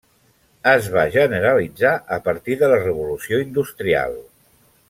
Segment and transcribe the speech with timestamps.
[0.71, 4.21] Es va generalitzar a partir de la revolució industrial.